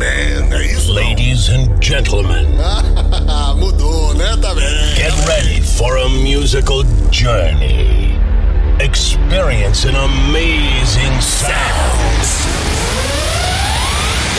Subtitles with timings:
[0.00, 0.94] Man, é isso?
[0.94, 2.46] Ladies and gentlemen.
[3.58, 4.34] Mudou, né?
[4.96, 8.18] Get ready for a musical journey.
[8.80, 12.46] Experience an amazing sounds.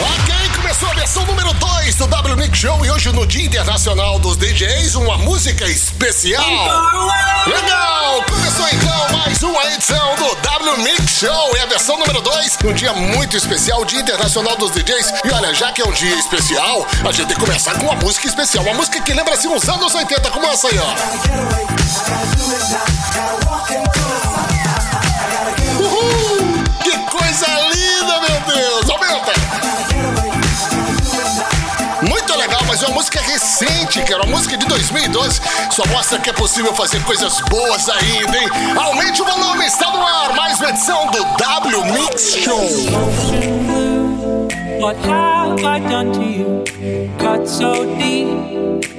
[0.01, 0.40] Ok,
[0.71, 4.37] começou a versão número 2 do W Mix Show e hoje no Dia Internacional dos
[4.37, 6.45] DJs, uma música especial.
[7.45, 8.23] Legal!
[8.23, 12.71] Começou então mais uma edição do W Mix Show, é a versão número 2, um
[12.71, 15.13] dia muito especial, Dia Internacional dos DJs.
[15.25, 17.95] E olha, já que é um dia especial, a gente tem que começar com uma
[17.95, 20.87] música especial, uma música que lembra assim uns anos 80, como essa aí, ó.
[25.83, 26.63] Uhul!
[26.81, 28.89] Que coisa linda, meu Deus!
[28.89, 29.40] Aumenta!
[32.91, 35.41] Música recente, que era uma música de 2012.
[35.71, 38.49] Só mostra que é possível fazer coisas boas ainda, hein?
[38.77, 42.61] Aumente o volume, está no ar, mais uma edição do W Mix Show.
[44.79, 46.63] What have I done to you?
[47.19, 48.27] Cut so deep,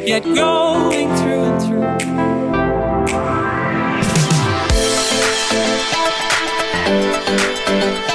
[0.07, 1.83] yet going through and through.
[7.73, 8.12] Drawn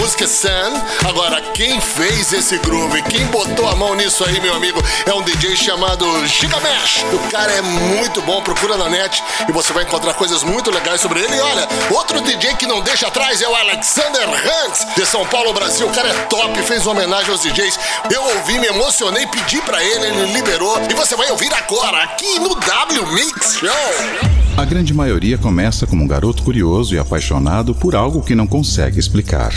[0.00, 1.08] música é Sun.
[1.08, 5.22] Agora, quem fez esse groove, quem botou a mão nisso aí, meu amigo, é um
[5.22, 7.04] DJ chamado Gigamesh.
[7.12, 11.02] O cara é muito bom, procura na net e você vai encontrar coisas muito legais
[11.02, 11.36] sobre ele.
[11.36, 15.52] E olha, outro DJ que não deixa atrás é o Alexander Hunt, de São Paulo,
[15.52, 15.86] Brasil.
[15.86, 17.78] O cara é top, fez uma homenagem aos DJs.
[18.10, 20.80] Eu ouvi, me emocionei, pedi para ele, ele liberou.
[20.90, 24.30] E você vai ouvir agora, aqui no W Mix Show.
[24.56, 28.98] A grande maioria começa como um garoto curioso e apaixonado por algo que não consegue
[28.98, 29.52] explicar.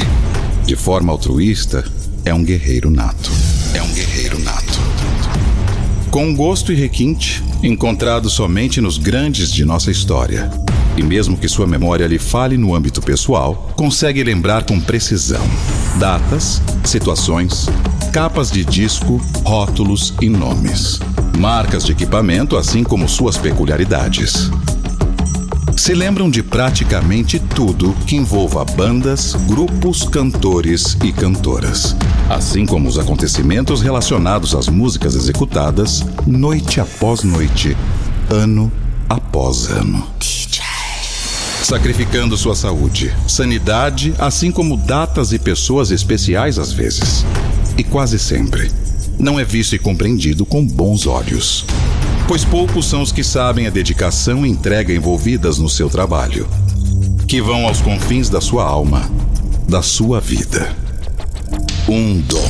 [0.65, 1.83] De forma altruísta,
[2.23, 3.29] é um guerreiro nato.
[3.73, 4.79] É um guerreiro nato.
[6.09, 10.49] Com gosto e requinte, encontrado somente nos grandes de nossa história.
[10.95, 15.45] E mesmo que sua memória lhe fale no âmbito pessoal, consegue lembrar com precisão
[15.99, 17.67] datas, situações,
[18.13, 20.99] capas de disco, rótulos e nomes,
[21.37, 24.49] marcas de equipamento, assim como suas peculiaridades
[25.83, 31.93] se lembram de praticamente tudo que envolva bandas, grupos, cantores e cantoras,
[32.29, 37.75] assim como os acontecimentos relacionados às músicas executadas noite após noite,
[38.29, 38.71] ano
[39.09, 40.07] após ano.
[41.61, 47.25] Sacrificando sua saúde, sanidade, assim como datas e pessoas especiais às vezes.
[47.77, 48.71] E quase sempre,
[49.19, 51.65] não é visto e compreendido com bons olhos
[52.27, 56.47] pois poucos são os que sabem a dedicação e entrega envolvidas no seu trabalho,
[57.27, 59.09] que vão aos confins da sua alma,
[59.67, 60.75] da sua vida.
[61.87, 62.49] Um dom.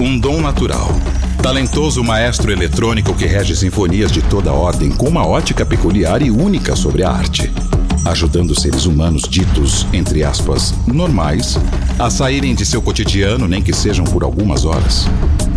[0.00, 0.88] Um dom natural.
[1.42, 6.74] Talentoso maestro eletrônico que rege sinfonias de toda ordem com uma ótica peculiar e única
[6.74, 7.52] sobre a arte,
[8.04, 11.58] ajudando seres humanos ditos, entre aspas, normais,
[11.98, 15.06] a saírem de seu cotidiano, nem que sejam por algumas horas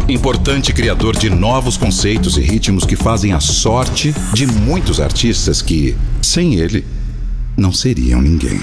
[0.10, 5.98] Importante criador de novos conceitos e ritmos que fazem a sorte de muitos artistas que,
[6.22, 6.86] sem ele,
[7.58, 8.62] não seriam ninguém.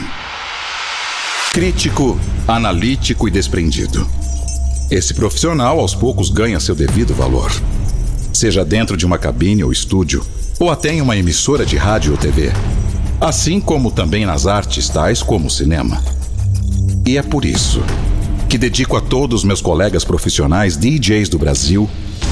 [1.52, 2.18] Crítico,
[2.48, 4.08] analítico e desprendido.
[4.90, 7.52] Esse profissional aos poucos ganha seu devido valor.
[8.32, 10.24] Seja dentro de uma cabine ou estúdio,
[10.58, 12.52] ou até em uma emissora de rádio ou TV.
[13.20, 16.02] Assim como também nas artes tais como o cinema.
[17.04, 17.82] E é por isso
[18.54, 21.90] que dedico a todos meus colegas profissionais DJs do Brasil,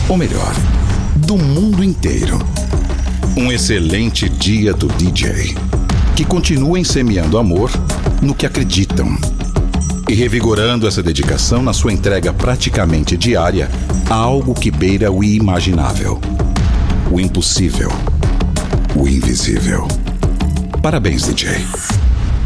[0.09, 0.55] ou melhor,
[1.17, 2.39] do mundo inteiro.
[3.37, 5.57] Um excelente dia do DJ.
[6.15, 7.73] Que continuem semeando amor
[8.23, 9.19] no que acreditam
[10.09, 13.69] e revigorando essa dedicação na sua entrega praticamente diária
[14.09, 16.21] a algo que beira o imaginável,
[17.11, 17.91] o impossível,
[18.95, 19.89] o invisível.
[20.81, 21.67] Parabéns, DJ.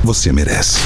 [0.03, 0.79] Você merece.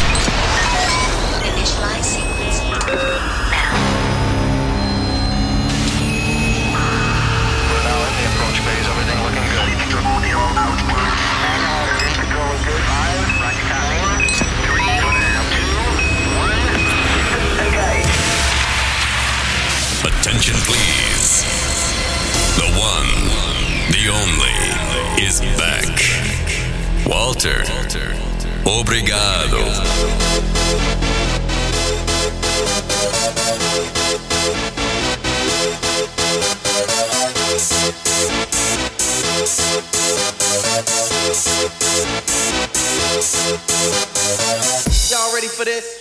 [28.79, 29.59] Obrigado.
[45.11, 46.00] Y'all ready for this?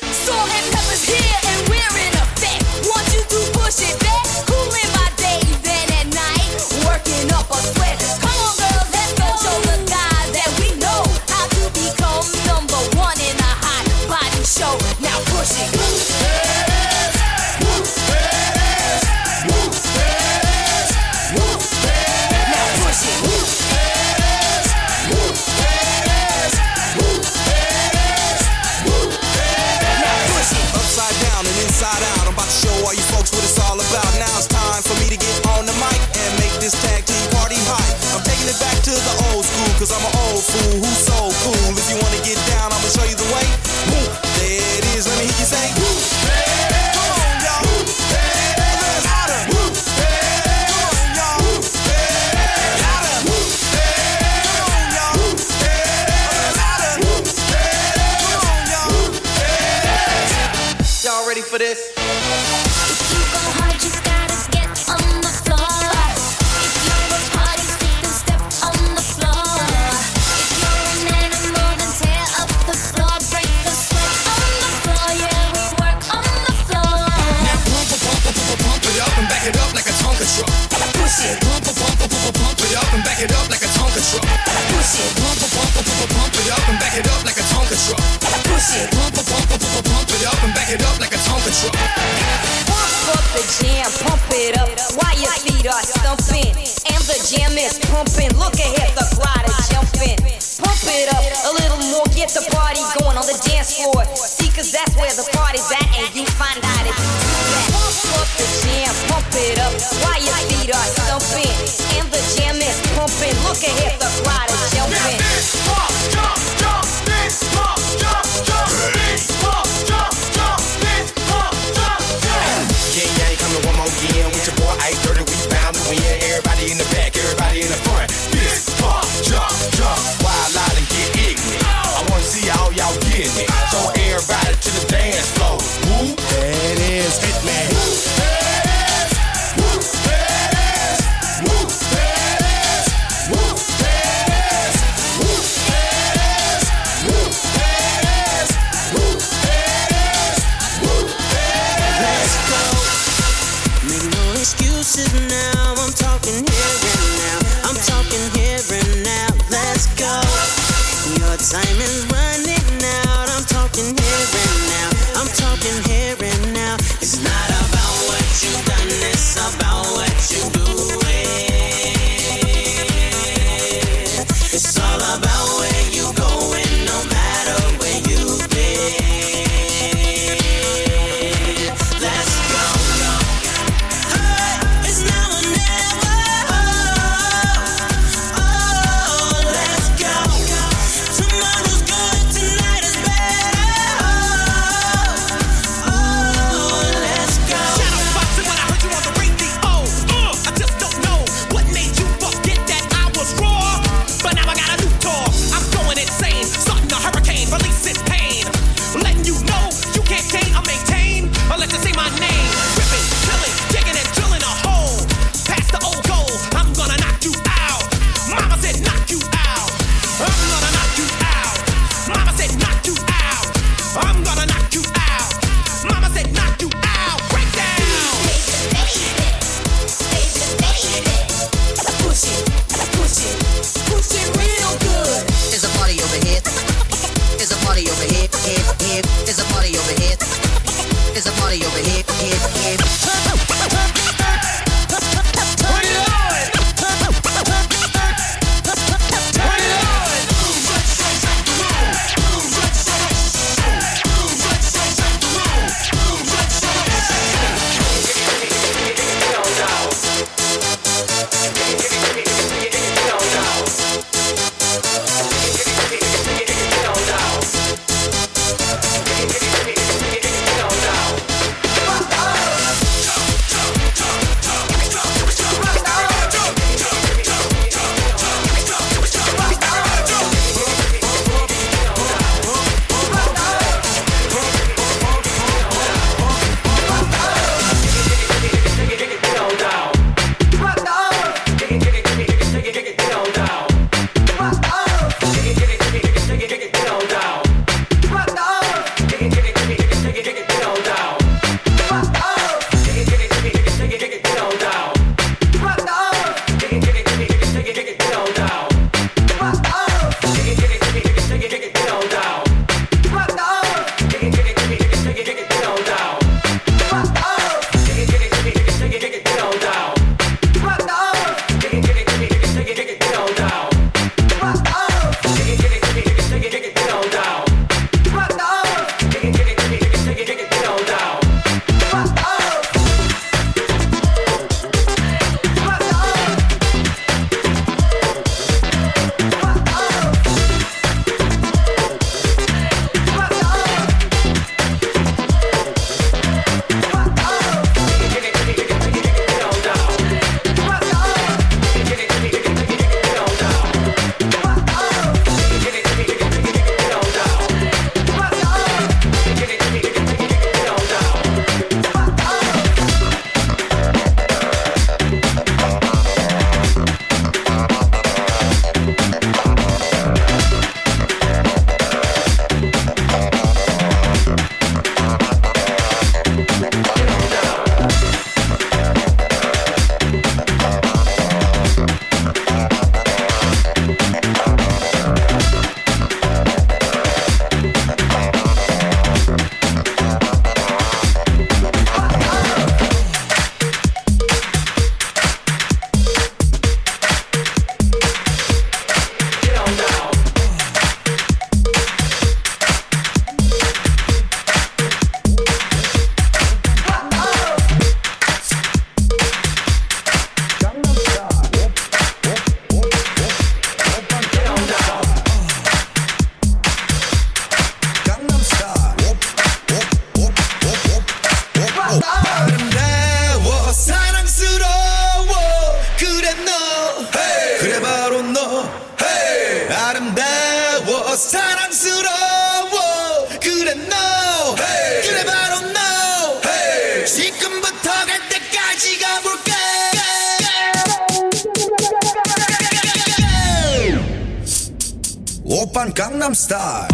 [445.45, 446.89] 오빤 강남스타일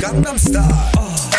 [0.00, 0.92] Gangnam Style.
[0.98, 1.37] Oh.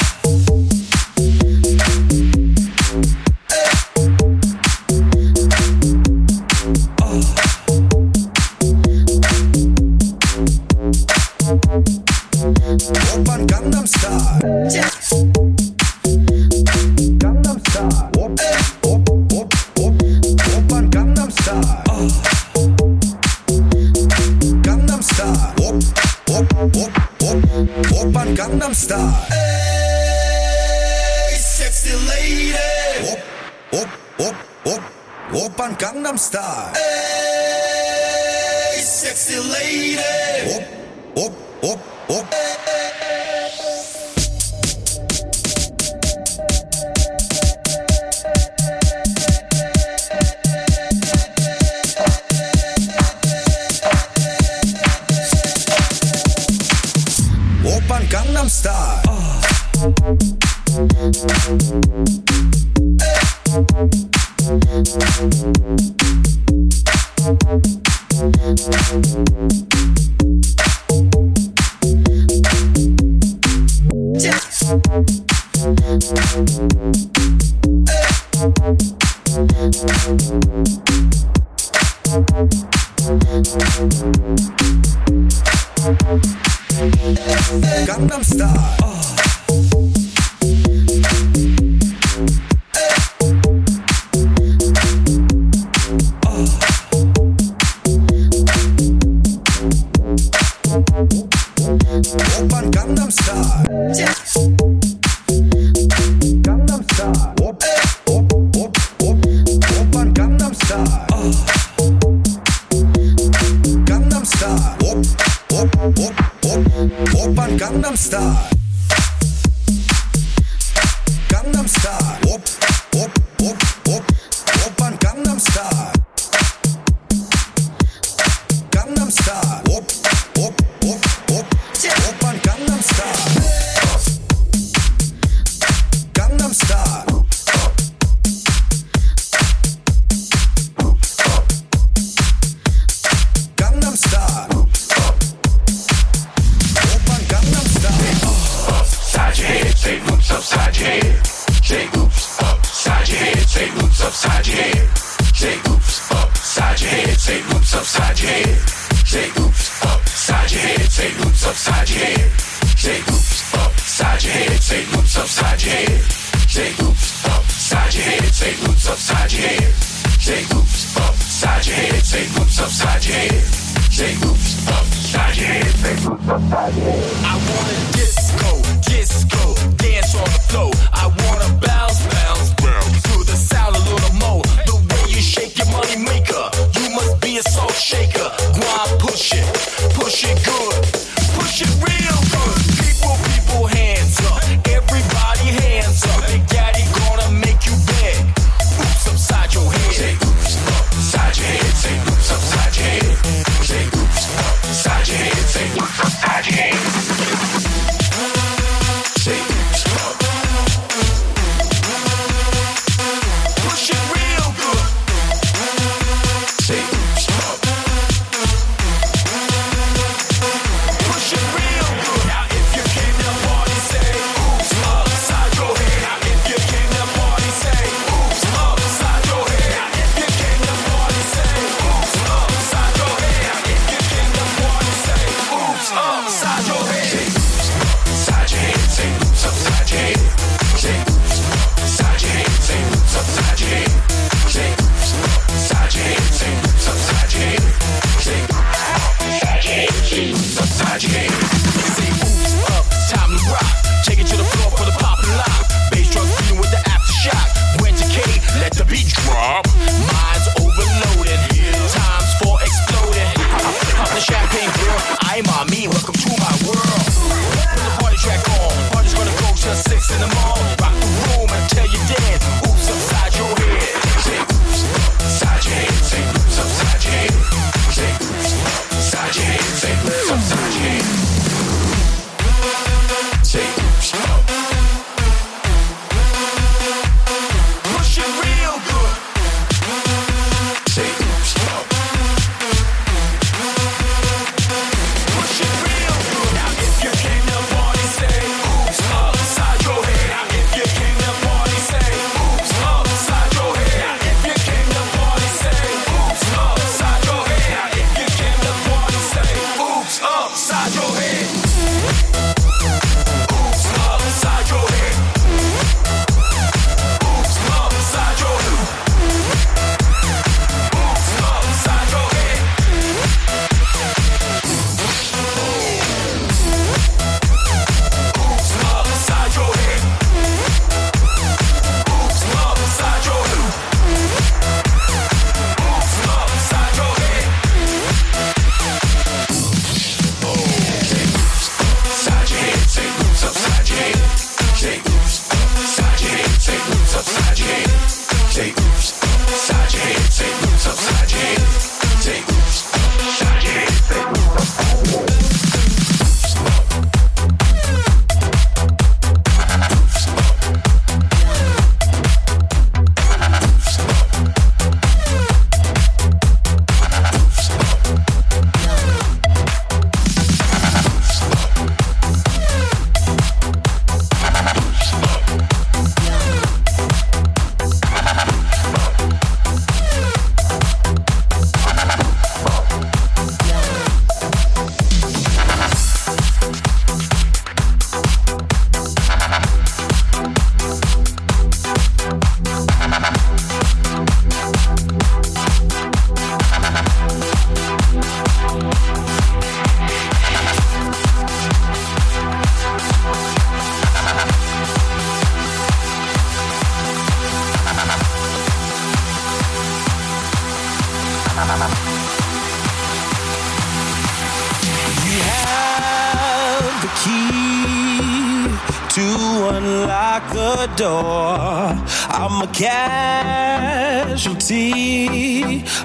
[422.79, 424.63] Casualty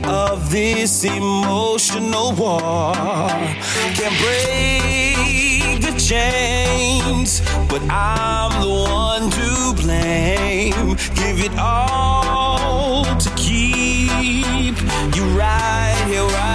[0.03, 2.93] of this emotional war.
[3.95, 10.97] Can't break the chains, but I'm the one to blame.
[11.15, 14.77] Give it all to keep
[15.15, 16.54] you right here, right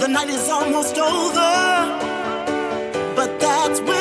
[0.00, 1.52] The night is almost over.
[3.16, 3.93] But that's where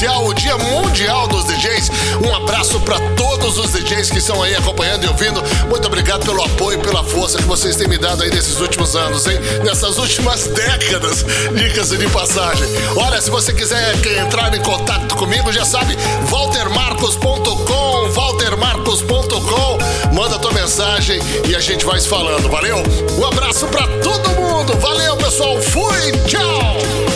[0.00, 1.90] especial, o Dia Mundial dos DJs.
[2.26, 5.42] Um abraço para todos os DJs que estão aí acompanhando e ouvindo.
[5.68, 9.26] Muito obrigado pelo apoio, pela força que vocês têm me dado aí nesses últimos anos,
[9.26, 9.38] hein?
[9.62, 12.66] Nessas últimas décadas, dicas de passagem.
[12.96, 15.94] Olha, se você quiser entrar em contato comigo, já sabe,
[16.30, 20.14] waltermarcos.com, waltermarcos.com.
[20.14, 22.82] Manda tua mensagem e a gente vai se falando, valeu?
[23.18, 24.78] Um abraço para todo mundo.
[24.78, 25.60] Valeu, pessoal.
[25.60, 27.09] Fui, tchau.